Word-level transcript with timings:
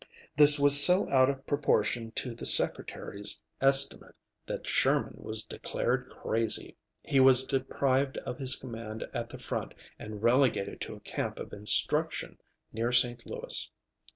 This 0.35 0.57
was 0.59 0.83
so 0.83 1.07
out 1.11 1.29
of 1.29 1.45
proportion 1.45 2.09
to 2.13 2.33
the 2.33 2.47
Secretary's 2.47 3.39
estimate 3.61 4.15
that 4.47 4.65
Sherman 4.65 5.13
was 5.17 5.45
declared 5.45 6.09
crazy; 6.09 6.75
he 7.05 7.19
was 7.19 7.45
deprived 7.45 8.17
of 8.17 8.39
his 8.39 8.55
command 8.55 9.05
at 9.13 9.29
the 9.29 9.37
front 9.37 9.75
and 9.99 10.23
relegated 10.23 10.81
to 10.81 10.95
a 10.95 10.99
camp 11.01 11.37
of 11.37 11.53
instruction 11.53 12.39
near 12.73 12.91
St. 12.91 13.27
Louis. 13.27 13.69